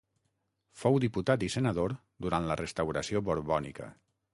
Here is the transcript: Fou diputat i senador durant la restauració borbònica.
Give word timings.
Fou 0.83 0.97
diputat 1.03 1.45
i 1.49 1.51
senador 1.57 1.95
durant 2.27 2.51
la 2.53 2.61
restauració 2.67 3.27
borbònica. 3.33 3.97